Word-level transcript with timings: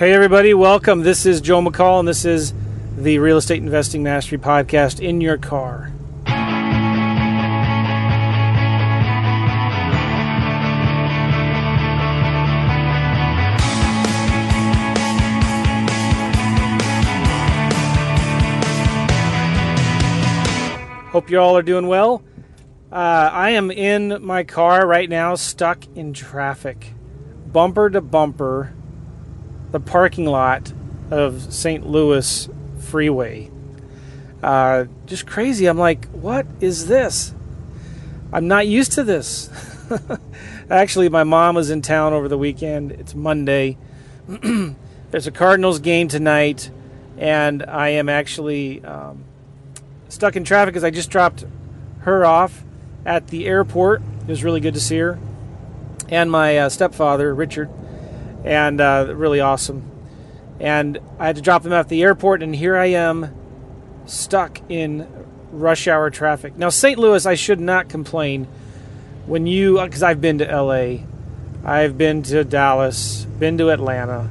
Hey, 0.00 0.14
everybody, 0.14 0.54
welcome. 0.54 1.02
This 1.02 1.26
is 1.26 1.42
Joe 1.42 1.60
McCall, 1.60 1.98
and 1.98 2.08
this 2.08 2.24
is 2.24 2.54
the 2.96 3.18
Real 3.18 3.36
Estate 3.36 3.62
Investing 3.62 4.02
Mastery 4.02 4.38
Podcast 4.38 4.98
in 4.98 5.20
your 5.20 5.36
car. 5.36 5.92
Hope 21.10 21.28
you 21.28 21.38
all 21.38 21.58
are 21.58 21.62
doing 21.62 21.88
well. 21.88 22.22
Uh, 22.90 22.94
I 22.94 23.50
am 23.50 23.70
in 23.70 24.24
my 24.24 24.44
car 24.44 24.86
right 24.86 25.10
now, 25.10 25.34
stuck 25.34 25.86
in 25.94 26.14
traffic, 26.14 26.94
bumper 27.52 27.90
to 27.90 28.00
bumper, 28.00 28.72
the 29.70 29.80
parking 29.80 30.26
lot 30.26 30.72
of 31.10 31.52
St. 31.52 31.86
Louis 31.86 32.48
Freeway. 32.78 33.50
Uh, 34.42 34.86
just 35.06 35.26
crazy. 35.26 35.66
I'm 35.66 35.78
like, 35.78 36.06
what 36.08 36.46
is 36.60 36.86
this? 36.86 37.34
I'm 38.32 38.48
not 38.48 38.66
used 38.66 38.92
to 38.92 39.04
this. 39.04 39.50
Actually, 40.70 41.08
my 41.08 41.24
mom 41.24 41.56
was 41.56 41.70
in 41.70 41.82
town 41.82 42.12
over 42.12 42.28
the 42.28 42.38
weekend. 42.38 42.92
It's 42.92 43.14
Monday. 43.14 43.76
There's 45.10 45.26
a 45.26 45.32
Cardinals 45.32 45.80
game 45.80 46.06
tonight, 46.06 46.70
and 47.18 47.64
I 47.64 47.88
am 47.90 48.08
actually 48.08 48.84
um, 48.84 49.24
stuck 50.08 50.36
in 50.36 50.44
traffic 50.44 50.72
because 50.72 50.84
I 50.84 50.90
just 50.90 51.10
dropped 51.10 51.44
her 52.00 52.24
off 52.24 52.62
at 53.04 53.28
the 53.28 53.46
airport. 53.46 54.02
It 54.22 54.28
was 54.28 54.44
really 54.44 54.60
good 54.60 54.74
to 54.74 54.80
see 54.80 54.98
her, 54.98 55.18
and 56.08 56.30
my 56.30 56.58
uh, 56.58 56.68
stepfather, 56.68 57.34
Richard, 57.34 57.68
and 58.44 58.80
uh, 58.80 59.12
really 59.14 59.40
awesome. 59.40 59.90
And 60.58 60.98
I 61.18 61.26
had 61.26 61.36
to 61.36 61.42
drop 61.42 61.62
them 61.62 61.72
at 61.72 61.88
the 61.88 62.02
airport, 62.02 62.42
and 62.42 62.54
here 62.54 62.76
I 62.76 62.86
am 62.86 63.34
stuck 64.06 64.60
in 64.68 65.06
rush 65.52 65.88
hour 65.88 66.10
traffic. 66.10 66.56
Now, 66.56 66.68
St. 66.68 66.98
Louis, 66.98 67.24
I 67.26 67.34
should 67.34 67.60
not 67.60 67.88
complain 67.88 68.46
when 69.26 69.46
you, 69.46 69.80
because 69.80 70.02
I've 70.02 70.20
been 70.20 70.38
to 70.38 70.44
LA, 70.44 71.04
I've 71.64 71.96
been 71.96 72.22
to 72.24 72.44
Dallas, 72.44 73.24
been 73.38 73.58
to 73.58 73.70
Atlanta 73.70 74.28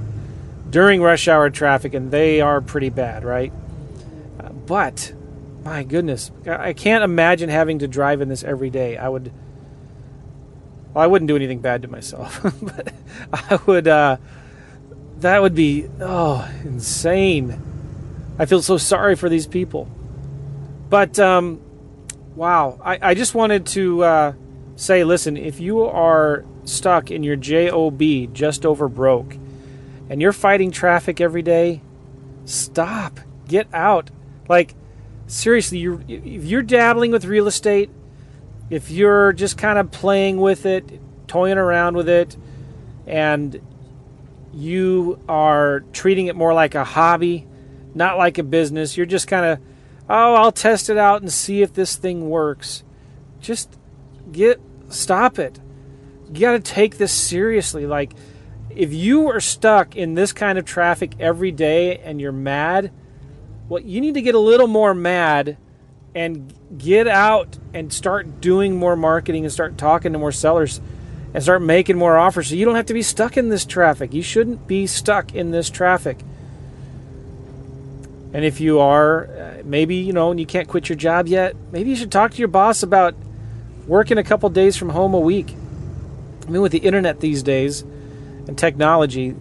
during 0.69 1.01
rush 1.01 1.27
hour 1.27 1.49
traffic, 1.49 1.93
and 1.93 2.11
they 2.11 2.41
are 2.41 2.61
pretty 2.61 2.89
bad, 2.89 3.23
right? 3.23 3.51
But 4.69 5.13
my 5.63 5.83
goodness, 5.83 6.31
I 6.47 6.73
can't 6.73 7.03
imagine 7.03 7.49
having 7.49 7.79
to 7.79 7.87
drive 7.87 8.21
in 8.21 8.29
this 8.29 8.43
every 8.43 8.69
day. 8.69 8.97
I 8.97 9.09
would, 9.09 9.31
well, 10.93 11.03
I 11.03 11.07
wouldn't 11.07 11.27
do 11.27 11.35
anything 11.35 11.59
bad 11.59 11.83
to 11.83 11.87
myself, 11.87 12.39
but 12.61 12.93
I 13.31 13.59
would. 13.65 13.87
Uh, 13.87 14.17
that 15.19 15.41
would 15.41 15.55
be 15.55 15.87
oh 15.99 16.49
insane. 16.63 17.61
I 18.37 18.45
feel 18.45 18.61
so 18.61 18.77
sorry 18.77 19.15
for 19.15 19.27
these 19.27 19.47
people. 19.47 19.89
But 20.89 21.19
um, 21.19 21.61
wow, 22.35 22.79
I, 22.83 22.99
I 23.01 23.13
just 23.13 23.35
wanted 23.35 23.65
to 23.67 24.03
uh, 24.03 24.33
say, 24.75 25.03
listen, 25.03 25.35
if 25.37 25.59
you 25.59 25.83
are 25.83 26.45
stuck 26.63 27.11
in 27.11 27.23
your 27.23 27.35
job 27.35 28.01
just 28.33 28.65
over 28.65 28.87
broke, 28.87 29.35
and 30.09 30.21
you're 30.21 30.33
fighting 30.33 30.71
traffic 30.71 31.21
every 31.21 31.41
day, 31.41 31.81
stop, 32.45 33.19
get 33.47 33.67
out. 33.73 34.09
Like 34.47 34.73
seriously, 35.27 35.77
you 35.77 36.03
if 36.07 36.45
you're 36.45 36.63
dabbling 36.63 37.11
with 37.11 37.25
real 37.25 37.47
estate, 37.47 37.89
if 38.69 38.91
you're 38.91 39.33
just 39.33 39.57
kind 39.57 39.79
of 39.79 39.91
playing 39.91 40.37
with 40.37 40.65
it, 40.65 40.99
toying 41.27 41.57
around 41.57 41.95
with 41.95 42.09
it, 42.09 42.37
and 43.07 43.59
you 44.53 45.19
are 45.27 45.81
treating 45.93 46.27
it 46.27 46.35
more 46.35 46.53
like 46.53 46.75
a 46.75 46.83
hobby, 46.83 47.47
not 47.95 48.17
like 48.17 48.37
a 48.37 48.43
business, 48.43 48.97
you're 48.97 49.05
just 49.05 49.27
kind 49.27 49.45
of, 49.45 49.59
oh, 50.09 50.35
I'll 50.35 50.51
test 50.51 50.89
it 50.89 50.97
out 50.97 51.21
and 51.21 51.31
see 51.31 51.61
if 51.61 51.73
this 51.73 51.95
thing 51.95 52.29
works. 52.29 52.83
Just 53.39 53.77
get 54.31 54.59
stop 54.89 55.39
it. 55.39 55.59
You 56.33 56.39
got 56.39 56.51
to 56.51 56.59
take 56.59 56.97
this 56.97 57.11
seriously. 57.11 57.85
Like, 57.85 58.13
if 58.69 58.93
you 58.93 59.29
are 59.29 59.39
stuck 59.39 59.95
in 59.95 60.13
this 60.13 60.31
kind 60.31 60.57
of 60.57 60.65
traffic 60.65 61.13
every 61.19 61.51
day 61.51 61.97
and 61.97 62.21
you're 62.21 62.31
mad, 62.31 62.91
well, 63.67 63.81
you 63.81 64.01
need 64.01 64.13
to 64.15 64.21
get 64.21 64.35
a 64.35 64.39
little 64.39 64.67
more 64.67 64.93
mad 64.93 65.57
and 66.15 66.53
get 66.77 67.07
out 67.07 67.57
and 67.73 67.93
start 67.93 68.41
doing 68.41 68.75
more 68.75 68.95
marketing 68.95 69.45
and 69.45 69.53
start 69.53 69.77
talking 69.77 70.13
to 70.13 70.19
more 70.19 70.31
sellers 70.31 70.81
and 71.33 71.43
start 71.43 71.61
making 71.61 71.97
more 71.97 72.17
offers 72.17 72.49
so 72.49 72.55
you 72.55 72.65
don't 72.65 72.75
have 72.75 72.87
to 72.87 72.93
be 72.93 73.01
stuck 73.01 73.37
in 73.37 73.49
this 73.49 73.65
traffic. 73.65 74.13
You 74.13 74.21
shouldn't 74.21 74.67
be 74.67 74.87
stuck 74.87 75.35
in 75.35 75.51
this 75.51 75.69
traffic. 75.69 76.19
And 78.33 78.45
if 78.45 78.59
you 78.59 78.79
are, 78.79 79.25
uh, 79.25 79.61
maybe, 79.63 79.95
you 79.95 80.13
know, 80.13 80.31
and 80.31 80.39
you 80.39 80.45
can't 80.45 80.67
quit 80.67 80.89
your 80.89 80.95
job 80.95 81.27
yet, 81.27 81.55
maybe 81.71 81.89
you 81.89 81.95
should 81.95 82.11
talk 82.11 82.31
to 82.31 82.37
your 82.37 82.47
boss 82.47 82.83
about 82.83 83.15
working 83.87 84.17
a 84.17 84.23
couple 84.23 84.49
days 84.49 84.77
from 84.77 84.89
home 84.89 85.13
a 85.13 85.19
week. 85.19 85.55
I 86.47 86.51
mean, 86.51 86.61
with 86.61 86.71
the 86.71 86.79
internet 86.79 87.19
these 87.19 87.43
days 87.43 87.81
and 88.47 88.57
technology, 88.57 89.35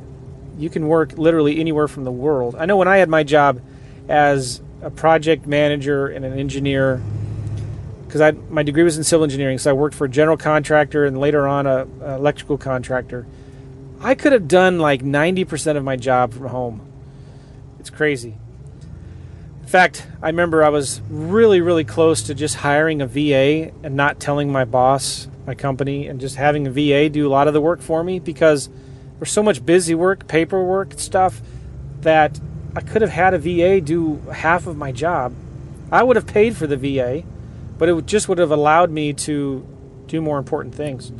you 0.58 0.70
can 0.70 0.88
work 0.88 1.16
literally 1.16 1.60
anywhere 1.60 1.88
from 1.88 2.04
the 2.04 2.12
world. 2.12 2.56
I 2.58 2.66
know 2.66 2.76
when 2.76 2.88
I 2.88 2.98
had 2.98 3.08
my 3.08 3.22
job 3.22 3.60
as 4.08 4.60
a 4.82 4.90
project 4.90 5.46
manager 5.46 6.06
and 6.06 6.24
an 6.24 6.38
engineer 6.38 7.02
because 8.06 8.20
I 8.22 8.30
my 8.30 8.62
degree 8.62 8.82
was 8.82 8.96
in 8.96 9.04
civil 9.04 9.24
engineering, 9.24 9.58
so 9.58 9.70
I 9.70 9.74
worked 9.74 9.94
for 9.94 10.06
a 10.06 10.08
general 10.08 10.36
contractor 10.36 11.04
and 11.04 11.18
later 11.20 11.46
on 11.46 11.66
a, 11.66 11.86
a 12.00 12.14
electrical 12.14 12.56
contractor. 12.56 13.26
I 14.00 14.14
could 14.14 14.32
have 14.32 14.46
done 14.46 14.78
like 14.78 15.02
90% 15.02 15.76
of 15.76 15.84
my 15.84 15.96
job 15.96 16.32
from 16.32 16.46
home. 16.46 16.80
It's 17.80 17.90
crazy. 17.90 18.36
In 19.60 19.66
fact, 19.66 20.06
I 20.22 20.28
remember 20.28 20.64
I 20.64 20.68
was 20.68 21.02
really, 21.10 21.60
really 21.60 21.84
close 21.84 22.22
to 22.22 22.34
just 22.34 22.56
hiring 22.56 23.02
a 23.02 23.06
VA 23.06 23.72
and 23.82 23.96
not 23.96 24.20
telling 24.20 24.50
my 24.50 24.64
boss, 24.64 25.28
my 25.46 25.54
company, 25.54 26.06
and 26.06 26.20
just 26.20 26.36
having 26.36 26.66
a 26.66 26.70
VA 26.70 27.10
do 27.10 27.26
a 27.26 27.28
lot 27.28 27.48
of 27.48 27.54
the 27.54 27.60
work 27.60 27.82
for 27.82 28.02
me 28.02 28.18
because 28.18 28.70
there's 29.18 29.32
so 29.32 29.42
much 29.42 29.66
busy 29.66 29.94
work, 29.94 30.26
paperwork, 30.28 30.98
stuff 30.98 31.42
that 32.00 32.40
I 32.76 32.80
could 32.80 33.02
have 33.02 33.10
had 33.10 33.34
a 33.34 33.38
VA 33.38 33.80
do 33.80 34.16
half 34.32 34.66
of 34.66 34.76
my 34.76 34.92
job. 34.92 35.34
I 35.90 36.02
would 36.02 36.16
have 36.16 36.26
paid 36.26 36.56
for 36.56 36.66
the 36.66 36.76
VA 36.76 37.24
but 37.78 37.88
it 37.88 38.06
just 38.06 38.28
would 38.28 38.38
have 38.38 38.50
allowed 38.50 38.90
me 38.90 39.12
to 39.12 39.66
do 40.08 40.20
more 40.20 40.38
important 40.38 40.74
things 40.74 41.12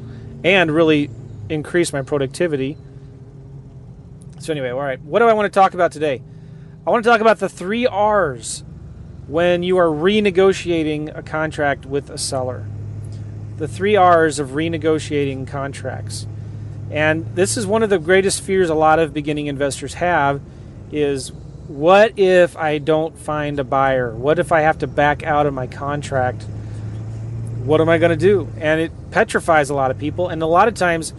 and 0.45 0.71
really 0.71 1.09
increase 1.49 1.93
my 1.93 2.03
productivity. 2.03 2.77
So, 4.41 4.53
anyway, 4.53 4.71
all 4.71 4.81
right, 4.81 5.01
what 5.01 5.21
do 5.21 5.27
I 5.27 5.33
want 5.33 5.53
to 5.53 5.57
talk 5.57 5.75
about 5.75 5.93
today? 5.93 6.21
I 6.87 6.91
want 6.91 7.05
to 7.05 7.11
talk 7.11 7.21
about 7.21 7.39
the 7.39 7.49
three 7.49 7.87
R's 7.87 8.65
when 9.27 9.63
you 9.63 9.79
are 9.79 9.87
renegotiating 9.87 11.17
a 11.17 11.23
contract 11.23 11.87
with 11.87 12.11
a 12.11 12.19
seller. 12.19 12.67
The 13.59 13.69
three 13.69 13.95
R's 13.95 14.39
of 14.39 14.51
renegotiating 14.51 15.47
contracts. 15.47 16.27
And 16.91 17.27
this 17.35 17.57
is 17.57 17.67
one 17.67 17.83
of 17.83 17.91
the 17.91 17.99
greatest 17.99 18.41
fears 18.41 18.71
a 18.71 18.75
lot 18.75 18.99
of 18.99 19.13
beginning 19.13 19.47
investors 19.47 19.95
have 19.95 20.41
is 20.93 21.33
what 21.69 22.19
if 22.19 22.57
I 22.57 22.79
don't 22.79 23.17
find 23.19 23.59
a 23.59 23.65
buyer? 23.65 24.15
What 24.15 24.39
if 24.39 24.53
I 24.53 24.61
have 24.61 24.79
to 24.79 24.87
back 24.87 25.23
out 25.23 25.47
of 25.47 25.53
my 25.53 25.67
contract? 25.67 26.43
What 27.65 27.81
am 27.81 27.89
I 27.89 27.99
going 27.99 28.11
to 28.11 28.17
do? 28.17 28.49
And 28.59 28.81
it 28.81 28.93
petrifies 29.11 29.69
a 29.69 29.75
lot 29.75 29.91
of 29.91 29.99
people. 29.99 30.29
And 30.29 30.43
a 30.43 30.47
lot 30.47 30.69
of 30.69 30.75
times 30.75 31.13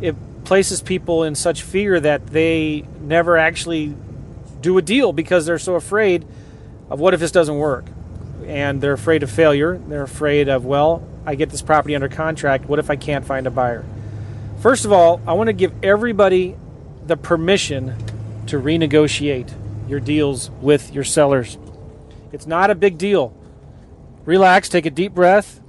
it 0.00 0.16
places 0.44 0.80
people 0.80 1.24
in 1.24 1.34
such 1.34 1.62
fear 1.62 2.00
that 2.00 2.28
they 2.28 2.84
never 3.02 3.36
actually 3.36 3.94
do 4.62 4.78
a 4.78 4.82
deal 4.82 5.12
because 5.12 5.44
they're 5.44 5.58
so 5.58 5.74
afraid 5.74 6.26
of 6.88 6.98
what 6.98 7.12
if 7.12 7.20
this 7.20 7.30
doesn't 7.30 7.58
work? 7.58 7.84
And 8.46 8.80
they're 8.80 8.94
afraid 8.94 9.22
of 9.22 9.30
failure. 9.30 9.78
They're 9.78 10.02
afraid 10.02 10.48
of, 10.48 10.64
well, 10.64 11.06
I 11.26 11.34
get 11.34 11.50
this 11.50 11.62
property 11.62 11.94
under 11.94 12.08
contract. 12.08 12.64
What 12.64 12.78
if 12.78 12.88
I 12.88 12.96
can't 12.96 13.26
find 13.26 13.46
a 13.46 13.50
buyer? 13.50 13.84
First 14.60 14.86
of 14.86 14.92
all, 14.92 15.20
I 15.26 15.34
want 15.34 15.48
to 15.48 15.52
give 15.52 15.72
everybody 15.82 16.56
the 17.06 17.16
permission 17.16 17.94
to 18.50 18.58
renegotiate 18.58 19.52
your 19.88 20.00
deals 20.00 20.50
with 20.60 20.92
your 20.92 21.04
sellers. 21.04 21.56
It's 22.32 22.46
not 22.46 22.68
a 22.68 22.74
big 22.74 22.98
deal. 22.98 23.32
Relax, 24.24 24.68
take 24.68 24.86
a 24.86 24.90
deep 24.90 25.14
breath. 25.14 25.60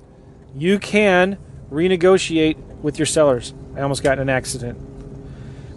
You 0.56 0.80
can 0.80 1.38
renegotiate 1.72 2.58
with 2.82 2.98
your 2.98 3.06
sellers. 3.06 3.54
I 3.76 3.82
almost 3.82 4.02
got 4.02 4.18
in 4.18 4.24
an 4.24 4.30
accident. 4.30 4.80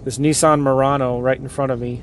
This 0.05 0.19
Nissan 0.19 0.61
Murano 0.61 1.21
right 1.21 1.39
in 1.39 1.49
front 1.49 1.73
of 1.73 1.81
me. 1.81 2.03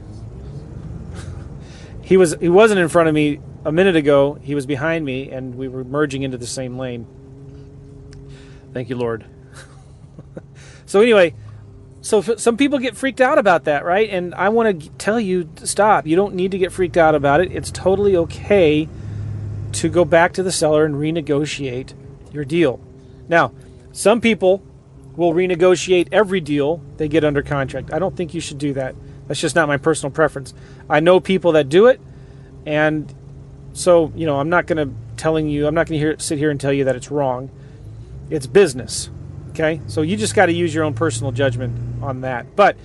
he 2.04 2.16
was 2.16 2.36
he 2.40 2.50
wasn't 2.50 2.80
in 2.80 2.88
front 2.88 3.10
of 3.10 3.16
me 3.16 3.40
a 3.66 3.72
minute 3.72 3.96
ago. 3.96 4.36
He 4.36 4.54
was 4.54 4.68
behind 4.68 5.04
me 5.04 5.32
and 5.32 5.56
we 5.56 5.68
were 5.68 5.84
merging 5.84 6.22
into 6.22 6.38
the 6.38 6.48
same 6.48 6.78
lane. 6.78 7.08
Thank 8.72 8.90
you, 8.90 8.96
Lord. 8.96 9.26
so 10.86 11.02
anyway, 11.02 11.34
so 12.02 12.22
some 12.22 12.58
people 12.58 12.80
get 12.80 12.98
freaked 12.98 13.22
out 13.22 13.38
about 13.38 13.66
that, 13.66 13.86
right? 13.86 14.10
And 14.10 14.34
I 14.36 14.50
want 14.50 14.82
to 14.82 14.90
tell 14.92 15.20
you 15.20 15.50
stop. 15.64 16.08
You 16.08 16.16
don't 16.16 16.34
need 16.34 16.52
to 16.52 16.58
get 16.58 16.72
freaked 16.72 16.98
out 16.98 17.14
about 17.14 17.42
it. 17.42 17.52
It's 17.52 17.70
totally 17.72 18.16
okay 18.18 18.90
to 19.74 19.90
go 19.90 20.04
back 20.04 20.34
to 20.34 20.44
the 20.44 20.52
seller 20.52 20.84
and 20.84 20.96
renegotiate 20.96 21.94
your 22.34 22.44
deal. 22.44 22.80
Now, 23.30 23.54
some 23.92 24.20
people 24.20 24.64
will 25.16 25.34
renegotiate 25.34 26.08
every 26.12 26.40
deal 26.40 26.82
they 26.98 27.08
get 27.08 27.24
under 27.24 27.42
contract. 27.42 27.94
I 27.94 28.00
don't 28.00 28.16
think 28.16 28.34
you 28.34 28.42
should 28.42 28.58
do 28.58 28.74
that. 28.74 28.96
That's 29.28 29.40
just 29.40 29.56
not 29.56 29.68
my 29.68 29.78
personal 29.78 30.12
preference. 30.12 30.54
I 30.90 31.00
know 31.00 31.20
people 31.20 31.54
that 31.54 31.70
do 31.70 31.88
it, 31.88 32.02
and 32.66 33.14
so 33.74 34.12
you 34.16 34.26
know 34.26 34.40
I'm 34.40 34.50
not 34.50 34.68
going 34.68 34.90
to 34.90 34.94
telling 35.18 35.48
you 35.48 35.68
I'm 35.68 35.76
not 35.76 35.88
going 35.88 36.02
to 36.02 36.20
sit 36.22 36.38
here 36.38 36.50
and 36.50 36.60
tell 36.60 36.74
you 36.74 36.84
that 36.86 36.96
it's 36.96 37.12
wrong. 37.12 37.50
It's 38.30 38.48
business, 38.48 39.10
okay? 39.52 39.82
So 39.88 40.02
you 40.02 40.18
just 40.18 40.36
got 40.36 40.48
to 40.48 40.54
use 40.54 40.74
your 40.74 40.84
own 40.84 40.94
personal 40.94 41.32
judgment 41.32 42.04
on 42.04 42.22
that. 42.22 42.56
But 42.56 42.76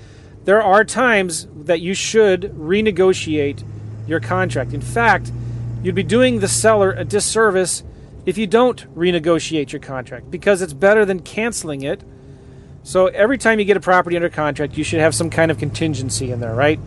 there 0.44 0.62
are 0.62 0.84
times 0.84 1.48
that 1.64 1.80
you 1.80 1.94
should 1.94 2.42
renegotiate 2.56 3.64
your 4.06 4.20
contract. 4.20 4.72
In 4.72 4.80
fact, 4.80 5.32
you'd 5.82 5.94
be 5.94 6.02
doing 6.02 6.40
the 6.40 6.48
seller 6.48 6.92
a 6.92 7.04
disservice 7.04 7.82
if 8.24 8.38
you 8.38 8.46
don't 8.46 8.94
renegotiate 8.94 9.72
your 9.72 9.80
contract 9.80 10.30
because 10.30 10.62
it's 10.62 10.72
better 10.72 11.04
than 11.04 11.20
canceling 11.20 11.82
it. 11.82 12.02
So 12.82 13.06
every 13.06 13.38
time 13.38 13.58
you 13.58 13.64
get 13.64 13.76
a 13.76 13.80
property 13.80 14.16
under 14.16 14.28
contract, 14.28 14.76
you 14.76 14.84
should 14.84 15.00
have 15.00 15.14
some 15.14 15.30
kind 15.30 15.50
of 15.50 15.58
contingency 15.58 16.30
in 16.30 16.38
there, 16.40 16.54
right? 16.54 16.78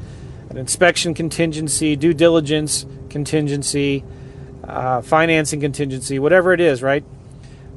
An 0.49 0.57
inspection 0.57 1.13
contingency, 1.13 1.95
due 1.95 2.13
diligence 2.13 2.85
contingency, 3.09 4.03
uh, 4.63 5.01
financing 5.01 5.59
contingency, 5.59 6.19
whatever 6.19 6.53
it 6.53 6.59
is, 6.59 6.81
right? 6.81 7.03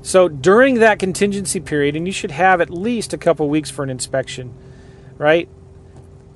So 0.03 0.29
during 0.29 0.77
that 0.81 0.99
contingency 0.99 1.61
period, 1.61 1.95
and 1.95 2.07
you 2.07 2.13
should 2.13 2.33
have 2.33 2.61
at 2.61 2.71
least 2.71 3.13
a 3.13 3.19
couple 3.19 3.49
weeks 3.49 3.71
for 3.71 3.85
an 3.85 3.91
inspection, 3.91 4.53
right? 5.17 5.49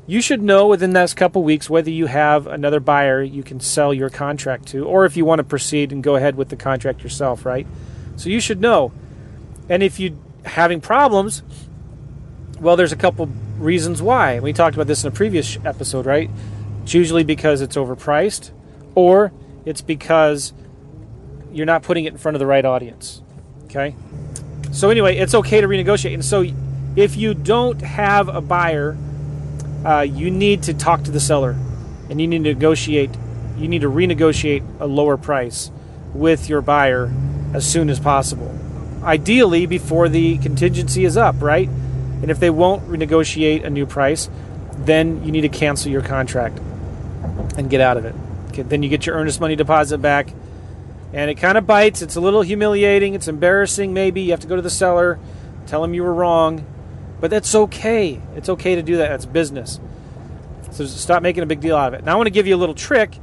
You 0.07 0.21
should 0.21 0.41
know 0.41 0.69
within 0.69 0.93
those 0.93 1.15
couple 1.15 1.43
weeks 1.43 1.69
whether 1.69 1.91
you 1.91 2.07
have 2.07 2.47
another 2.47 2.79
buyer 2.79 3.21
you 3.21 3.43
can 3.43 3.59
sell 3.59 3.93
your 3.93 4.09
contract 4.09 4.69
to, 4.69 4.85
or 4.85 5.05
if 5.05 5.17
you 5.17 5.25
want 5.25 5.41
to 5.41 5.45
proceed 5.45 5.91
and 5.91 6.03
go 6.03 6.15
ahead 6.15 6.37
with 6.37 6.49
the 6.49 6.57
contract 6.57 7.03
yourself, 7.03 7.45
right? 7.45 7.67
So 8.15 8.31
you 8.31 8.39
should 8.39 8.61
know. 8.61 8.93
And 9.69 9.83
if 9.83 9.99
you're 9.99 10.17
having 10.45 10.81
problems, 10.81 11.43
well, 12.61 12.77
there's 12.77 12.93
a 12.93 12.97
couple 12.97 13.27
reasons 13.59 14.01
why. 14.01 14.39
We 14.39 14.53
talked 14.53 14.77
about 14.77 14.87
this 14.87 15.03
in 15.03 15.09
a 15.09 15.15
previous 15.15 15.59
episode, 15.65 16.07
right? 16.07 16.31
It's 16.85 16.95
usually 16.95 17.25
because 17.25 17.61
it's 17.61 17.77
overpriced, 17.77 18.53
or 18.95 19.33
it's 19.65 19.81
because 19.81 20.53
you're 21.53 21.67
not 21.67 21.83
putting 21.83 22.05
it 22.05 22.13
in 22.13 22.19
front 22.19 22.37
of 22.37 22.39
the 22.39 22.47
right 22.47 22.65
audience. 22.65 23.23
Okay? 23.67 23.95
So, 24.73 24.91
anyway, 24.91 25.17
it's 25.17 25.35
okay 25.35 25.61
to 25.61 25.69
renegotiate. 25.69 26.15
And 26.15 26.25
so, 26.25 26.45
if 26.97 27.17
you 27.17 27.35
don't 27.35 27.81
have 27.83 28.29
a 28.29 28.41
buyer, 28.41 28.97
uh, 29.85 30.01
you 30.01 30.31
need 30.31 30.63
to 30.65 30.75
talk 30.75 31.05
to 31.05 31.11
the 31.11 31.21
seller 31.21 31.57
and 32.09 32.21
you 32.21 32.27
need 32.27 32.45
to 32.45 32.55
negotiate, 32.55 33.11
you 33.57 33.69
need 33.69 33.83
to 33.83 33.91
renegotiate 33.91 34.65
a 34.81 34.87
lower 34.87 35.17
price 35.17 35.71
with 36.15 36.49
your 36.49 36.61
buyer 36.61 37.13
as 37.53 37.71
soon 37.71 37.91
as 37.91 38.01
possible. 38.01 38.53
Ideally, 39.03 39.67
before 39.67 40.09
the 40.09 40.39
contingency 40.39 41.05
is 41.05 41.17
up, 41.17 41.41
right? 41.41 41.69
And 41.69 42.31
if 42.31 42.41
they 42.41 42.51
won't 42.51 42.89
renegotiate 42.89 43.65
a 43.65 43.71
new 43.71 43.87
price, 43.87 44.29
then 44.79 45.23
you 45.25 45.31
need 45.31 45.43
to 45.43 45.49
cancel 45.49 45.91
your 45.91 46.03
contract 46.03 46.59
and 47.57 47.71
get 47.71 47.81
out 47.81 47.97
of 47.97 48.05
it. 48.05 48.15
Okay, 48.49 48.63
then 48.63 48.83
you 48.83 48.89
get 48.89 49.07
your 49.07 49.17
earnest 49.17 49.41
money 49.41 49.57
deposit 49.57 49.99
back. 49.99 50.29
And 51.13 51.31
it 51.31 51.37
kind 51.37 51.57
of 51.57 51.67
bites. 51.67 52.03
It's 52.03 52.17
a 52.17 52.21
little 52.21 52.43
humiliating. 52.43 53.15
It's 53.15 53.29
embarrassing, 53.29 53.95
maybe. 53.95 54.23
You 54.23 54.31
have 54.33 54.41
to 54.41 54.47
go 54.47 54.57
to 54.57 54.63
the 54.63 54.71
seller, 54.71 55.19
tell 55.67 55.83
him 55.83 55.95
you 55.95 56.03
were 56.03 56.15
wrong. 56.15 56.67
But 57.21 57.31
that's 57.31 57.55
okay. 57.55 58.21
It's 58.35 58.49
okay 58.49 58.75
to 58.75 58.83
do 58.83 58.99
that. 58.99 59.09
That's 59.09 59.27
business. 59.27 59.81
So 60.73 60.85
stop 60.85 61.23
making 61.23 61.43
a 61.43 61.47
big 61.47 61.61
deal 61.61 61.77
out 61.77 61.95
of 61.95 62.01
it. 62.01 62.05
Now 62.05 62.13
I 62.13 62.17
want 62.17 62.27
to 62.27 62.33
give 62.33 62.47
you 62.47 62.55
a 62.55 62.59
little 62.59 62.75
trick 62.75 63.19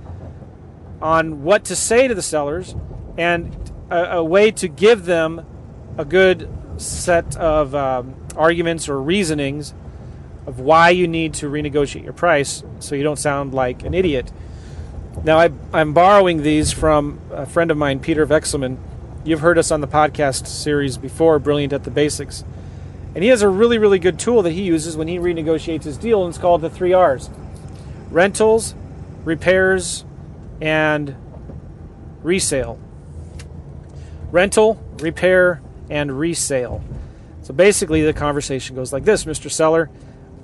on 1.02 1.44
what 1.44 1.66
to 1.66 1.76
say 1.76 2.08
to 2.08 2.16
the 2.16 2.22
sellers 2.22 2.76
and 3.18 3.56
a, 3.92 4.18
a 4.18 4.24
way 4.24 4.50
to 4.52 4.68
give 4.68 5.06
them 5.06 5.46
a 5.98 6.06
good 6.06 6.50
set 6.78 7.36
of 7.38 7.76
um, 7.76 8.16
arguments 8.36 8.90
or 8.90 9.00
reasonings 9.00 9.74
of 10.48 10.60
why 10.60 10.90
you 10.90 11.08
need 11.08 11.34
to 11.36 11.50
renegotiate 11.50 12.04
your 12.04 12.14
price 12.14 12.64
so 12.80 12.96
you 12.96 13.04
don't 13.04 13.20
sound 13.20 13.54
like 13.54 13.84
an 13.84 13.94
idiot. 13.94 14.32
Now, 15.22 15.38
I, 15.38 15.52
am 15.74 15.94
borrowing 15.94 16.42
these 16.42 16.74
from 16.74 17.20
a 17.32 17.46
friend 17.46 17.72
of 17.72 17.78
mine, 17.78 18.00
Peter 18.00 18.26
Vekselman. 18.26 18.78
You've 19.24 19.40
heard 19.40 19.58
us 19.58 19.72
on 19.72 19.80
the 19.80 19.88
podcast 19.88 20.48
series 20.48 20.98
before, 20.98 21.40
Brilliant 21.40 21.72
at 21.72 21.84
the 21.86 21.92
Basics. 21.92 22.44
And 23.16 23.24
he 23.24 23.30
has 23.30 23.42
a 23.42 23.48
really, 23.48 23.78
really 23.78 24.00
good 24.00 24.20
tool 24.20 24.42
that 24.42 24.52
he 24.52 24.64
uses 24.64 24.98
when 24.98 25.08
he 25.08 25.20
renegotiates 25.20 25.84
his 25.84 25.98
deal, 25.98 26.26
and 26.26 26.30
it's 26.30 26.38
called 26.38 26.62
the 26.62 26.70
three 26.70 26.94
R's 26.94 27.30
rentals, 28.10 28.76
repairs, 29.24 30.04
and 30.60 31.16
resale. 32.22 32.80
Rental, 34.32 34.84
repair, 35.00 35.62
and 35.90 36.20
resale. 36.20 36.84
So 37.44 37.54
basically, 37.54 38.02
the 38.02 38.14
conversation 38.14 38.76
goes 38.76 38.92
like 38.92 39.06
this 39.06 39.26
Mr. 39.26 39.50
Seller, 39.50 39.90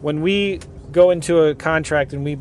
when 0.02 0.22
we 0.22 0.60
go 0.92 1.10
into 1.10 1.44
a 1.44 1.56
contract 1.56 2.14
and 2.14 2.24
we 2.24 2.38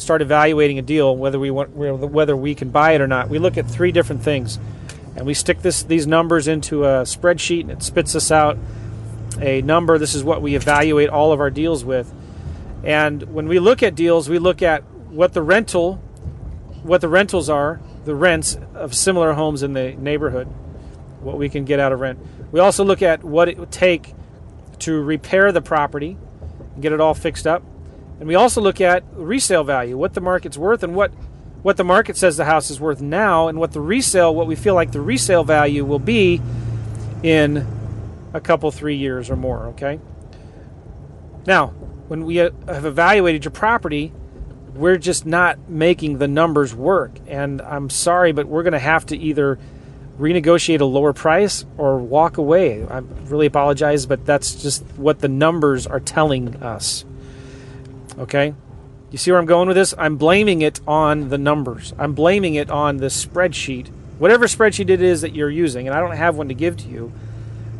start 0.00 0.22
evaluating 0.22 0.78
a 0.78 0.82
deal, 0.82 1.16
whether 1.16 1.38
we 1.38 1.50
want, 1.50 1.70
whether 1.70 2.36
we 2.36 2.54
can 2.54 2.70
buy 2.70 2.92
it 2.92 3.00
or 3.00 3.06
not, 3.06 3.28
we 3.28 3.38
look 3.38 3.56
at 3.56 3.66
three 3.68 3.92
different 3.92 4.22
things, 4.22 4.58
and 5.16 5.26
we 5.26 5.34
stick 5.34 5.62
this 5.62 5.82
these 5.82 6.06
numbers 6.06 6.48
into 6.48 6.84
a 6.84 7.02
spreadsheet, 7.02 7.62
and 7.62 7.70
it 7.70 7.82
spits 7.82 8.14
us 8.14 8.30
out 8.30 8.58
a 9.40 9.62
number. 9.62 9.98
This 9.98 10.14
is 10.14 10.24
what 10.24 10.42
we 10.42 10.54
evaluate 10.54 11.08
all 11.08 11.32
of 11.32 11.40
our 11.40 11.50
deals 11.50 11.84
with. 11.84 12.12
And 12.84 13.22
when 13.34 13.48
we 13.48 13.58
look 13.58 13.82
at 13.82 13.94
deals, 13.94 14.28
we 14.28 14.38
look 14.38 14.62
at 14.62 14.84
what 15.10 15.32
the 15.32 15.42
rental, 15.42 15.96
what 16.82 17.00
the 17.00 17.08
rentals 17.08 17.48
are, 17.48 17.80
the 18.04 18.14
rents 18.14 18.56
of 18.74 18.94
similar 18.94 19.32
homes 19.32 19.62
in 19.62 19.72
the 19.72 19.92
neighborhood, 19.92 20.46
what 21.20 21.36
we 21.36 21.48
can 21.48 21.64
get 21.64 21.80
out 21.80 21.92
of 21.92 22.00
rent. 22.00 22.18
We 22.52 22.60
also 22.60 22.84
look 22.84 23.02
at 23.02 23.24
what 23.24 23.48
it 23.48 23.58
would 23.58 23.72
take 23.72 24.14
to 24.80 25.02
repair 25.02 25.52
the 25.52 25.60
property 25.60 26.16
and 26.74 26.82
get 26.82 26.92
it 26.92 27.00
all 27.00 27.14
fixed 27.14 27.46
up. 27.46 27.62
And 28.18 28.28
we 28.28 28.34
also 28.34 28.60
look 28.60 28.80
at 28.80 29.04
resale 29.12 29.64
value, 29.64 29.96
what 29.96 30.14
the 30.14 30.20
market's 30.20 30.58
worth 30.58 30.82
and 30.82 30.94
what 30.94 31.12
what 31.62 31.76
the 31.76 31.84
market 31.84 32.16
says 32.16 32.36
the 32.36 32.44
house 32.44 32.70
is 32.70 32.80
worth 32.80 33.00
now 33.00 33.48
and 33.48 33.58
what 33.58 33.72
the 33.72 33.80
resale 33.80 34.32
what 34.32 34.46
we 34.46 34.54
feel 34.54 34.74
like 34.74 34.92
the 34.92 35.00
resale 35.00 35.42
value 35.42 35.84
will 35.84 35.98
be 35.98 36.40
in 37.22 37.66
a 38.32 38.40
couple, 38.40 38.70
three 38.70 38.96
years 38.96 39.30
or 39.30 39.36
more, 39.36 39.66
okay? 39.68 39.98
Now, 41.46 41.68
when 42.08 42.24
we 42.24 42.40
uh, 42.40 42.50
have 42.66 42.84
evaluated 42.84 43.44
your 43.44 43.52
property, 43.52 44.12
we're 44.74 44.98
just 44.98 45.26
not 45.26 45.68
making 45.68 46.18
the 46.18 46.28
numbers 46.28 46.74
work. 46.74 47.18
And 47.26 47.60
I'm 47.62 47.90
sorry, 47.90 48.32
but 48.32 48.46
we're 48.46 48.62
going 48.62 48.72
to 48.72 48.78
have 48.78 49.06
to 49.06 49.16
either 49.16 49.58
renegotiate 50.18 50.80
a 50.80 50.84
lower 50.84 51.12
price 51.12 51.64
or 51.76 51.98
walk 51.98 52.38
away. 52.38 52.84
I 52.84 52.98
really 52.98 53.46
apologize, 53.46 54.06
but 54.06 54.26
that's 54.26 54.54
just 54.54 54.84
what 54.96 55.20
the 55.20 55.28
numbers 55.28 55.86
are 55.86 56.00
telling 56.00 56.56
us. 56.56 57.04
Okay? 58.18 58.54
You 59.10 59.18
see 59.18 59.30
where 59.30 59.40
I'm 59.40 59.46
going 59.46 59.68
with 59.68 59.76
this? 59.76 59.94
I'm 59.96 60.16
blaming 60.16 60.60
it 60.62 60.80
on 60.86 61.28
the 61.28 61.38
numbers. 61.38 61.94
I'm 61.98 62.12
blaming 62.12 62.54
it 62.54 62.70
on 62.70 62.98
the 62.98 63.06
spreadsheet, 63.06 63.88
whatever 64.18 64.46
spreadsheet 64.46 64.90
it 64.90 65.00
is 65.00 65.22
that 65.22 65.34
you're 65.34 65.50
using, 65.50 65.86
and 65.86 65.96
I 65.96 66.00
don't 66.00 66.16
have 66.16 66.36
one 66.36 66.48
to 66.48 66.54
give 66.54 66.76
to 66.78 66.88
you 66.88 67.12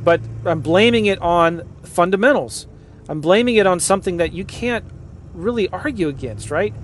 but 0.09 0.21
I'm 0.47 0.61
blaming 0.61 1.05
it 1.05 1.21
on 1.21 1.69
fundamentals. 1.83 2.67
I'm 3.11 3.21
blaming 3.21 3.57
it 3.57 3.67
on 3.67 3.81
something 3.81 4.19
that 4.19 4.33
you 4.33 4.45
can't 4.45 4.85
really 5.35 5.69
argue 5.69 6.09
against, 6.09 6.51
right? 6.51 6.75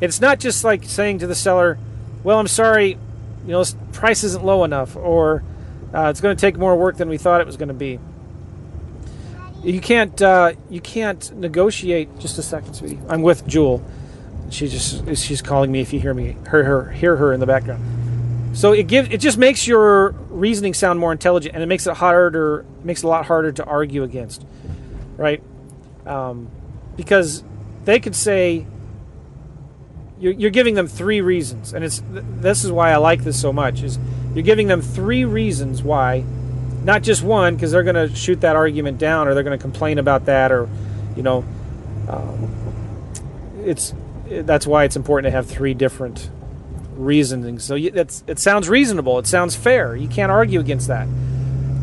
It's 0.00 0.20
not 0.20 0.40
just 0.40 0.64
like 0.64 0.84
saying 0.84 1.20
to 1.20 1.26
the 1.26 1.34
seller, 1.34 1.78
"Well, 2.22 2.38
I'm 2.38 2.48
sorry, 2.48 2.98
you 3.46 3.52
know, 3.52 3.60
this 3.60 3.76
price 3.92 4.24
isn't 4.24 4.44
low 4.44 4.64
enough," 4.64 4.96
or 4.96 5.42
uh, 5.94 6.08
"It's 6.10 6.20
going 6.20 6.36
to 6.36 6.40
take 6.40 6.58
more 6.58 6.76
work 6.76 6.96
than 6.96 7.08
we 7.08 7.18
thought 7.18 7.40
it 7.40 7.46
was 7.46 7.56
going 7.56 7.68
to 7.68 7.74
be." 7.74 7.98
You 9.62 9.80
can't 9.80 10.20
uh, 10.22 10.52
you 10.68 10.80
can't 10.80 11.36
negotiate. 11.36 12.18
Just 12.18 12.38
a 12.38 12.42
second, 12.42 12.74
sweetie. 12.74 12.98
I'm 13.08 13.22
with 13.22 13.46
Jewel. 13.46 13.84
She 14.50 14.68
just 14.68 15.16
she's 15.16 15.42
calling 15.42 15.70
me. 15.70 15.80
If 15.80 15.92
you 15.92 16.00
hear 16.00 16.14
me, 16.14 16.36
her 16.46 16.64
her 16.64 16.90
hear 16.90 17.16
her 17.16 17.32
in 17.32 17.40
the 17.40 17.46
background. 17.46 18.56
So 18.56 18.72
it 18.72 18.88
gives 18.88 19.10
it 19.10 19.18
just 19.18 19.38
makes 19.38 19.66
your 19.66 20.10
reasoning 20.28 20.74
sound 20.74 20.98
more 20.98 21.12
intelligent, 21.12 21.54
and 21.54 21.62
it 21.62 21.66
makes 21.66 21.86
it 21.86 21.96
harder 21.96 22.64
makes 22.82 23.02
it 23.02 23.06
a 23.06 23.08
lot 23.08 23.26
harder 23.26 23.52
to 23.52 23.64
argue 23.64 24.02
against, 24.02 24.44
right? 25.16 25.42
Um, 26.06 26.48
because 26.96 27.44
they 27.84 28.00
could 28.00 28.16
say 28.16 28.66
you're, 30.18 30.32
you're 30.32 30.50
giving 30.50 30.74
them 30.74 30.88
three 30.88 31.20
reasons, 31.20 31.72
and 31.72 31.84
it's 31.84 32.02
this 32.10 32.64
is 32.64 32.72
why 32.72 32.92
I 32.92 32.96
like 32.96 33.24
this 33.24 33.40
so 33.40 33.52
much 33.52 33.82
is 33.82 33.98
you're 34.34 34.44
giving 34.44 34.68
them 34.68 34.80
three 34.80 35.24
reasons 35.24 35.82
why, 35.82 36.24
not 36.84 37.02
just 37.02 37.22
one, 37.22 37.54
because 37.54 37.72
they're 37.72 37.82
going 37.82 38.08
to 38.08 38.14
shoot 38.14 38.40
that 38.40 38.56
argument 38.56 38.98
down 38.98 39.28
or 39.28 39.34
they're 39.34 39.42
going 39.42 39.58
to 39.58 39.62
complain 39.62 39.98
about 39.98 40.26
that 40.26 40.50
or, 40.50 40.68
you 41.16 41.22
know, 41.22 41.44
um, 42.08 42.50
it's 43.64 43.94
that's 44.28 44.66
why 44.66 44.84
it's 44.84 44.96
important 44.96 45.26
to 45.26 45.30
have 45.32 45.46
three 45.46 45.74
different 45.74 46.30
reasoning. 46.94 47.58
So 47.58 47.78
that's 47.78 48.22
it 48.26 48.38
sounds 48.38 48.68
reasonable. 48.68 49.18
It 49.18 49.26
sounds 49.26 49.56
fair. 49.56 49.96
You 49.96 50.08
can't 50.08 50.30
argue 50.30 50.60
against 50.60 50.88
that. 50.88 51.06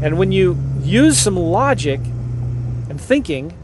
And 0.01 0.17
when 0.17 0.31
you 0.31 0.57
use 0.81 1.17
some 1.17 1.35
logic 1.35 1.99
and 1.99 2.99
thinking, 2.99 3.57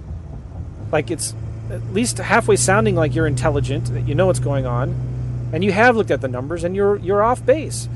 like 0.91 1.11
it's 1.11 1.33
at 1.69 1.93
least 1.93 2.17
halfway 2.17 2.55
sounding 2.55 2.95
like 2.95 3.15
you're 3.15 3.27
intelligent, 3.27 3.93
that 3.93 4.07
you 4.07 4.15
know 4.15 4.27
what's 4.27 4.39
going 4.39 4.65
on, 4.65 5.49
and 5.53 5.63
you 5.63 5.71
have 5.71 5.95
looked 5.95 6.11
at 6.11 6.21
the 6.21 6.27
numbers, 6.27 6.63
and 6.63 6.75
you're 6.75 6.97
you're 6.97 7.23
off 7.23 7.45
base. 7.45 7.87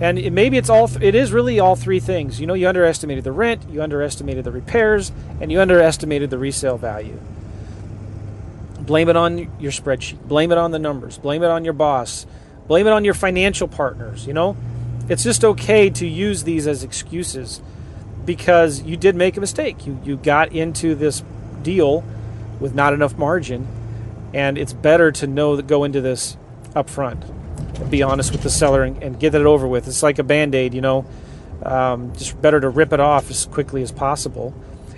And 0.00 0.18
it, 0.18 0.32
maybe 0.32 0.56
it's 0.56 0.70
all 0.70 0.90
it 1.02 1.14
is 1.14 1.32
really 1.32 1.58
all 1.58 1.74
three 1.74 2.00
things. 2.00 2.40
You 2.40 2.46
know, 2.46 2.54
you 2.54 2.68
underestimated 2.68 3.24
the 3.24 3.32
rent, 3.32 3.68
you 3.68 3.82
underestimated 3.82 4.44
the 4.44 4.52
repairs, 4.52 5.10
and 5.40 5.50
you 5.50 5.60
underestimated 5.60 6.30
the 6.30 6.38
resale 6.38 6.78
value. 6.78 7.18
Blame 8.80 9.08
it 9.08 9.16
on 9.16 9.50
your 9.58 9.72
spreadsheet. 9.72 10.20
Blame 10.26 10.52
it 10.52 10.58
on 10.58 10.70
the 10.70 10.78
numbers. 10.78 11.18
Blame 11.18 11.42
it 11.42 11.50
on 11.50 11.64
your 11.64 11.74
boss. 11.74 12.26
Blame 12.68 12.86
it 12.86 12.92
on 12.92 13.04
your 13.04 13.14
financial 13.14 13.66
partners. 13.66 14.26
You 14.26 14.34
know, 14.34 14.56
it's 15.08 15.24
just 15.24 15.44
okay 15.44 15.90
to 15.90 16.06
use 16.06 16.44
these 16.44 16.66
as 16.66 16.84
excuses 16.84 17.60
because 18.24 18.82
you 18.82 18.96
did 18.96 19.16
make 19.16 19.36
a 19.36 19.40
mistake. 19.40 19.86
You 19.86 20.00
you 20.04 20.16
got 20.16 20.52
into 20.52 20.94
this 20.94 21.24
deal 21.62 22.04
with 22.60 22.74
not 22.74 22.92
enough 22.92 23.18
margin, 23.18 23.66
and 24.32 24.56
it's 24.56 24.72
better 24.72 25.10
to 25.12 25.26
know 25.26 25.56
that 25.56 25.66
go 25.66 25.82
into 25.82 26.00
this 26.00 26.36
up 26.76 26.88
front 26.88 27.24
be 27.84 28.02
honest 28.02 28.32
with 28.32 28.42
the 28.42 28.50
seller 28.50 28.82
and, 28.82 29.02
and 29.02 29.20
get 29.20 29.34
it 29.34 29.46
over 29.46 29.66
with. 29.66 29.86
It's 29.86 30.02
like 30.02 30.18
a 30.18 30.24
band 30.24 30.54
aid, 30.54 30.74
you 30.74 30.80
know. 30.80 31.06
Um, 31.62 32.12
just 32.14 32.40
better 32.40 32.60
to 32.60 32.68
rip 32.68 32.92
it 32.92 33.00
off 33.00 33.30
as 33.30 33.46
quickly 33.46 33.82
as 33.82 33.90
possible. 33.90 34.54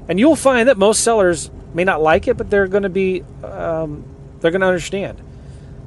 And 0.08 0.18
you'll 0.18 0.36
find 0.36 0.68
that 0.68 0.76
most 0.76 1.02
sellers 1.02 1.50
may 1.72 1.84
not 1.84 2.02
like 2.02 2.28
it, 2.28 2.36
but 2.36 2.50
they're 2.50 2.66
going 2.66 2.82
to 2.82 2.88
be 2.88 3.22
um, 3.44 4.04
they're 4.40 4.50
going 4.50 4.60
to 4.60 4.66
understand, 4.66 5.20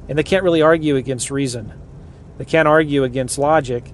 and 0.08 0.18
they 0.18 0.24
can't 0.24 0.44
really 0.44 0.62
argue 0.62 0.96
against 0.96 1.30
reason. 1.30 1.74
They 2.38 2.46
can't 2.46 2.68
argue 2.68 3.04
against 3.04 3.38
logic, 3.38 3.92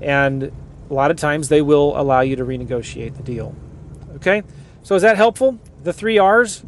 and 0.00 0.52
a 0.90 0.94
lot 0.94 1.10
of 1.10 1.16
times 1.16 1.48
they 1.48 1.62
will 1.62 1.98
allow 1.98 2.20
you 2.20 2.36
to 2.36 2.44
renegotiate 2.44 3.16
the 3.16 3.22
deal. 3.22 3.54
Okay, 4.16 4.42
so 4.82 4.94
is 4.94 5.02
that 5.02 5.16
helpful? 5.16 5.58
The 5.82 5.92
three 5.92 6.18
R's. 6.18 6.64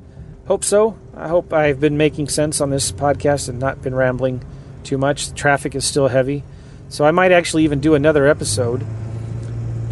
Hope 0.47 0.65
so. 0.65 0.99
I 1.17 1.29
hope 1.29 1.53
I've 1.53 1.81
been 1.81 1.97
making 1.97 2.29
sense 2.29 2.61
on 2.61 2.71
this 2.71 2.93
podcast 2.93 3.49
and 3.49 3.59
not 3.59 3.83
been 3.83 3.95
rambling 3.95 4.45
too 4.85 4.99
much. 4.99 5.35
Traffic 5.35 5.75
is 5.75 5.85
still 5.85 6.09
heavy, 6.09 6.45
so 6.89 7.05
I 7.05 7.11
might 7.11 7.33
actually 7.33 7.65
even 7.65 7.81
do 7.81 7.95
another 7.95 8.27
episode, 8.27 8.87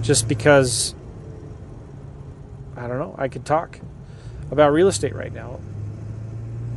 just 0.02 0.28
because 0.28 0.94
I 2.76 2.86
don't 2.86 2.98
know. 2.98 3.14
I 3.18 3.28
could 3.28 3.44
talk 3.44 3.80
about 4.50 4.72
real 4.72 4.88
estate 4.88 5.14
right 5.14 5.32
now. 5.32 5.60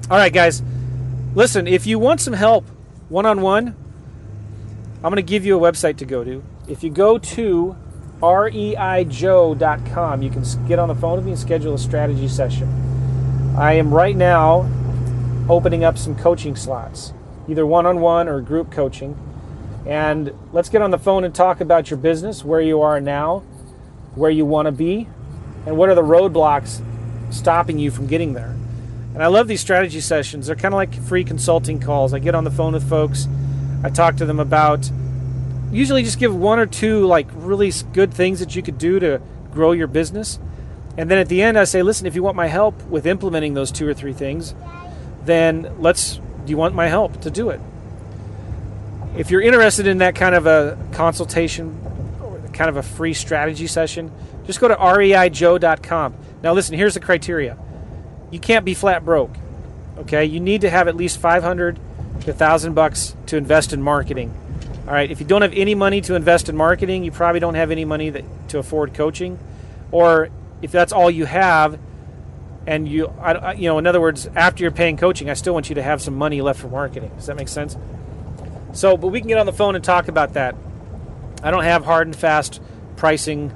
All 0.10 0.17
right, 0.17 0.34
guys. 0.34 0.62
Listen, 1.34 1.67
if 1.67 1.86
you 1.86 2.00
want 2.00 2.22
some 2.22 2.34
help 2.34 2.65
one 3.10 3.25
on 3.25 3.41
one, 3.41 3.75
I'm 4.98 5.12
going 5.12 5.15
to 5.15 5.22
give 5.22 5.45
you 5.45 5.57
a 5.57 5.72
website 5.72 5.98
to 5.98 6.05
go 6.05 6.24
to. 6.24 6.43
If 6.67 6.84
you 6.84 6.89
go 6.89 7.17
to 7.17 7.75
reijoe.com, 8.22 10.22
you 10.22 10.29
can 10.29 10.67
get 10.67 10.79
on 10.79 10.88
the 10.88 10.95
phone 10.95 11.17
with 11.17 11.25
me 11.25 11.31
and 11.31 11.39
schedule 11.39 11.74
a 11.74 11.77
strategy 11.77 12.27
session. 12.27 12.69
I 13.57 13.74
am 13.74 13.93
right 13.93 14.15
now 14.15 14.69
opening 15.50 15.84
up 15.84 15.98
some 15.98 16.15
coaching 16.15 16.55
slots, 16.55 17.13
either 17.48 17.66
one 17.66 17.86
on 17.86 18.00
one 18.02 18.28
or 18.28 18.42
group 18.42 18.72
coaching. 18.72 19.18
And 19.86 20.34
let's 20.52 20.70
get 20.70 20.82
on 20.82 20.92
the 20.92 20.98
phone 20.98 21.24
and 21.24 21.34
talk 21.34 21.62
about 21.62 21.92
your 21.92 21.98
business, 21.98 22.44
where 22.44 22.62
you 22.62 22.82
are 22.82 23.00
now, 23.00 23.40
where 24.16 24.32
you 24.32 24.46
want 24.46 24.66
to 24.66 24.72
be, 24.72 25.08
and 25.66 25.78
what 25.78 25.90
are 25.90 25.96
the 25.96 26.02
roadblocks 26.02 26.82
stopping 27.30 27.78
you 27.78 27.92
from 27.92 28.08
getting 28.08 28.34
there. 28.34 28.56
And 29.14 29.24
I 29.24 29.28
love 29.28 29.48
these 29.48 29.62
strategy 29.62 30.02
sessions. 30.02 30.48
They're 30.48 30.56
kind 30.56 30.74
of 30.74 30.78
like 30.78 30.94
free 31.04 31.24
consulting 31.24 31.80
calls. 31.80 32.14
I 32.14 32.20
get 32.20 32.36
on 32.36 32.44
the 32.44 32.52
phone 32.52 32.74
with 32.74 32.88
folks, 32.88 33.28
I 33.84 33.90
talk 33.90 34.16
to 34.18 34.25
them 34.25 34.40
about 34.40 34.90
usually 35.72 36.04
just 36.04 36.20
give 36.20 36.36
one 36.36 36.58
or 36.58 36.66
two 36.66 37.06
like 37.06 37.28
really 37.34 37.72
good 37.94 38.14
things 38.14 38.40
that 38.40 38.56
you 38.56 38.64
could 38.64 38.78
do 38.78 39.00
to 39.00 39.22
grow 39.52 39.74
your 39.74 39.88
business. 39.88 40.40
And 40.98 41.12
then 41.12 41.18
at 41.18 41.28
the 41.28 41.42
end 41.42 41.58
I 41.58 41.66
say, 41.66 41.84
"Listen, 41.84 42.08
if 42.08 42.16
you 42.16 42.24
want 42.24 42.36
my 42.36 42.48
help 42.48 42.82
with 42.88 43.06
implementing 43.06 43.54
those 43.54 43.72
two 43.72 43.88
or 43.88 43.94
three 43.94 44.14
things, 44.14 44.56
then 45.25 45.72
let's 45.80 46.20
do 46.46 46.52
you 46.52 46.58
want 46.58 46.75
my 46.75 46.88
help 46.88 47.22
to 47.22 47.30
do 47.30 47.50
it?" 47.50 47.60
If 49.18 49.32
you're 49.32 49.42
interested 49.42 49.88
in 49.88 50.00
that 50.00 50.16
kind 50.16 50.36
of 50.36 50.46
a 50.46 50.78
consultation 50.92 51.82
kind 52.56 52.70
of 52.70 52.78
a 52.78 52.84
free 52.84 53.14
strategy 53.14 53.68
session, 53.68 54.12
just 54.48 54.60
go 54.60 54.68
to 54.68 54.75
reijoe.com. 54.75 56.16
Now, 56.42 56.54
listen, 56.54 56.75
here's 56.75 56.96
the 56.96 57.00
criteria 57.00 57.58
you 58.32 58.40
can't 58.40 58.66
be 58.66 58.74
flat 58.74 59.06
broke. 59.06 59.36
Okay, 60.00 60.25
you 60.25 60.40
need 60.40 60.62
to 60.62 60.70
have 60.70 60.88
at 60.88 60.96
least 60.96 61.20
500 61.20 61.75
to 61.75 62.32
1000 62.32 62.74
bucks 62.74 63.16
to 63.28 63.38
invest 63.38 63.72
in 63.72 63.82
marketing. 63.82 64.34
All 64.88 64.94
right, 64.94 65.10
if 65.10 65.20
you 65.20 65.25
don't 65.25 65.42
have 65.42 65.54
any 65.54 65.75
money 65.75 66.02
to 66.02 66.16
invest 66.16 66.50
in 66.50 66.56
marketing, 66.56 67.04
you 67.04 67.12
probably 67.12 67.40
don't 67.40 67.56
have 67.56 67.72
any 67.72 67.86
money 67.86 68.10
that, 68.10 68.24
to 68.50 68.60
afford 68.60 68.94
coaching. 68.94 69.40
Or 69.92 70.30
if 70.62 70.72
that's 70.72 70.92
all 70.92 71.10
you 71.10 71.25
have, 71.25 71.80
and 72.67 72.88
you, 72.88 73.07
I, 73.19 73.53
you 73.53 73.69
know, 73.69 73.77
in 73.77 73.88
other 73.88 74.01
words, 74.01 74.27
after 74.36 74.63
you're 74.63 74.72
paying 74.72 74.98
coaching, 74.98 75.29
I 75.29 75.34
still 75.34 75.53
want 75.53 75.69
you 75.69 75.75
to 75.75 75.84
have 75.84 76.01
some 76.01 76.15
money 76.15 76.41
left 76.41 76.60
for 76.60 76.67
marketing. 76.67 77.12
Does 77.15 77.27
that 77.27 77.36
make 77.36 77.48
sense? 77.48 77.77
So, 78.74 78.98
but 78.98 79.07
we 79.07 79.19
can 79.19 79.27
get 79.27 79.38
on 79.38 79.45
the 79.45 79.53
phone 79.53 79.75
and 79.75 79.84
talk 79.84 80.07
about 80.07 80.34
that. 80.34 80.55
I 81.43 81.51
don't 81.51 81.63
have 81.63 81.86
hard 81.86 82.07
and 82.07 82.15
fast 82.15 82.62
pricing 82.98 83.53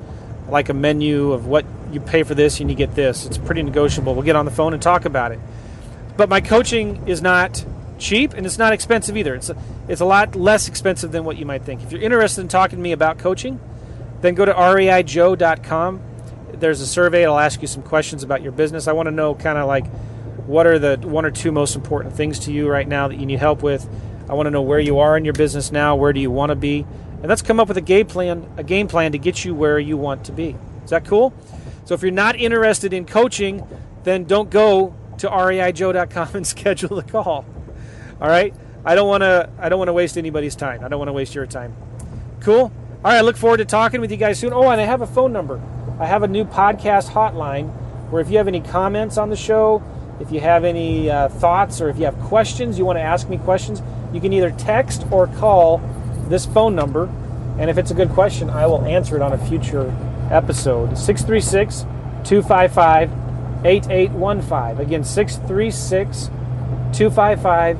like 0.50 0.70
a 0.70 0.74
menu 0.74 1.32
of 1.32 1.48
what 1.48 1.66
you 1.92 2.00
pay 2.00 2.24
for 2.24 2.36
this 2.36 2.60
and 2.60 2.70
you 2.70 2.76
get 2.76 2.96
this. 2.96 3.26
It's 3.26 3.38
pretty 3.38 3.64
negotiable. 3.64 4.14
We'll 4.14 4.24
get 4.24 4.36
on 4.36 4.46
the 4.46 4.52
phone 4.52 4.74
and 4.74 4.82
talk 4.82 5.06
about 5.06 5.32
it. 5.32 5.40
But 6.18 6.30
my 6.30 6.42
coaching 6.42 7.08
is 7.08 7.22
not 7.22 7.66
cheap 7.98 8.34
and 8.34 8.46
it's 8.46 8.58
not 8.58 8.74
expensive 8.74 9.18
either. 9.18 9.36
It's 9.36 9.50
a, 9.50 9.58
it's 9.88 10.02
a 10.02 10.06
lot 10.06 10.36
less 10.36 10.68
expensive 10.68 11.12
than 11.12 11.24
what 11.24 11.38
you 11.38 11.46
might 11.46 11.64
think. 11.64 11.84
If 11.84 11.92
you're 11.92 12.02
interested 12.02 12.42
in 12.42 12.48
talking 12.48 12.78
to 12.78 12.84
me 12.84 12.92
about 12.92 13.18
coaching, 13.18 13.60
then 14.22 14.36
go 14.36 14.46
to 14.46 14.54
reijoe.com. 14.54 16.02
There's 16.60 16.82
a 16.82 16.88
survey. 16.88 17.24
It'll 17.24 17.40
ask 17.40 17.62
you 17.62 17.68
some 17.68 17.84
questions 17.84 18.24
about 18.24 18.42
your 18.42 18.52
business. 18.52 18.88
I 18.88 18.94
want 18.94 19.08
to 19.08 19.12
know 19.12 19.36
kind 19.36 19.58
of 19.58 19.68
like 19.68 19.88
what 20.46 20.66
are 20.66 20.80
the 20.80 20.98
one 21.08 21.26
or 21.26 21.32
two 21.32 21.52
most 21.52 21.76
important 21.76 22.16
things 22.16 22.40
to 22.40 22.52
you 22.52 22.68
right 22.68 22.88
now 22.88 23.08
that 23.08 23.20
you 23.20 23.26
need 23.26 23.40
help 23.40 23.62
with. 23.62 23.88
I 24.30 24.34
want 24.34 24.48
to 24.48 24.52
know 24.52 24.62
where 24.62 24.80
you 24.80 25.00
are 25.00 25.18
in 25.18 25.26
your 25.26 25.34
business 25.34 25.72
now. 25.72 25.96
Where 25.96 26.14
do 26.14 26.20
you 26.20 26.32
want 26.32 26.50
to 26.50 26.56
be? 26.56 26.86
And 27.20 27.28
let's 27.28 27.42
come 27.42 27.60
up 27.60 27.68
with 27.68 27.78
a 27.78 27.82
game 27.82 28.08
plan, 28.08 28.48
a 28.58 28.64
game 28.64 28.88
plan 28.88 29.12
to 29.12 29.18
get 29.18 29.44
you 29.44 29.54
where 29.54 29.80
you 29.80 29.98
want 29.98 30.26
to 30.26 30.32
be. 30.32 30.56
Is 30.84 30.90
that 30.92 31.06
cool? 31.06 31.34
So 31.86 31.96
if 31.96 32.02
you're 32.02 32.12
not 32.12 32.36
interested 32.36 32.94
in 32.94 33.06
coaching, 33.06 33.68
then 34.04 34.24
don't 34.26 34.50
go 34.50 34.96
to 35.18 35.28
reijoe.com 35.28 36.30
and 36.36 36.48
schedule 36.48 36.96
the 36.96 37.04
call. 37.04 37.46
All 38.22 38.28
right? 38.28 38.54
I 38.86 38.96
don't 38.96 39.08
want 39.08 39.22
to 39.22 39.50
I 39.60 39.70
don't 39.70 39.78
want 39.78 39.90
to 39.90 39.94
waste 39.94 40.18
anybody's 40.18 40.56
time. 40.56 40.84
I 40.84 40.88
don't 40.88 41.00
want 41.00 41.10
to 41.10 41.14
waste 41.14 41.36
your 41.36 41.46
time. 41.46 41.76
Cool? 42.42 42.72
All 43.04 43.12
right, 43.12 43.18
I 43.18 43.22
look 43.22 43.38
forward 43.38 43.58
to 43.58 43.66
talking 43.66 44.02
with 44.02 44.12
you 44.12 44.18
guys 44.18 44.40
soon. 44.40 44.54
Oh, 44.54 44.70
and 44.70 44.80
I 44.80 44.86
have 44.86 45.02
a 45.02 45.08
phone 45.08 45.32
number. 45.32 45.62
I 46.00 46.06
have 46.06 46.24
a 46.24 46.28
new 46.28 46.46
podcast 46.46 47.12
hotline 47.12 47.70
where 48.10 48.22
if 48.22 48.30
you 48.32 48.38
have 48.38 48.48
any 48.48 48.62
comments 48.62 49.18
on 49.18 49.30
the 49.30 49.36
show, 49.36 49.84
if 50.20 50.32
you 50.32 50.40
have 50.40 50.64
any 50.64 51.10
uh, 51.10 51.28
thoughts 51.28 51.82
or 51.82 51.90
if 51.90 51.98
you 51.98 52.06
have 52.06 52.18
questions, 52.20 52.78
you 52.78 52.86
want 52.86 52.98
to 52.98 53.04
ask 53.04 53.30
me 53.30 53.38
questions, 53.38 53.82
you 54.14 54.22
can 54.22 54.32
either 54.32 54.52
text 54.52 55.06
or 55.12 55.28
call 55.28 55.82
this 56.28 56.46
phone 56.46 56.74
number. 56.76 57.10
And 57.58 57.70
if 57.70 57.78
it's 57.78 57.92
a 57.92 57.94
good 57.94 58.10
question, 58.10 58.50
I 58.50 58.66
will 58.66 58.84
answer 58.86 59.18
it 59.18 59.22
on 59.22 59.34
a 59.34 59.38
future 59.38 59.94
episode. 60.32 60.98
636 60.98 61.82
255 62.24 63.12
8815. 63.66 64.86
Again, 64.86 65.04
636 65.04 66.28
255 66.98 67.78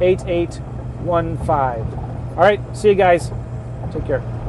8815. 0.00 1.98
All 2.30 2.36
right, 2.36 2.60
see 2.76 2.88
you 2.88 2.94
guys. 2.94 3.30
Take 3.92 4.06
care. 4.06 4.39